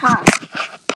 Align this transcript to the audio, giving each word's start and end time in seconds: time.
time. 0.00 0.29